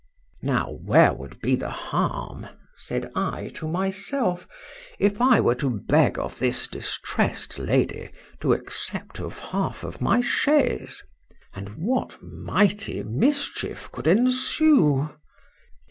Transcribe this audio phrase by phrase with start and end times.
[0.41, 4.47] ——Now where would be the harm, said I to myself,
[4.97, 8.09] if I were to beg of this distressed lady
[8.39, 15.11] to accept of half of my chaise?—and what mighty mischief could ensue?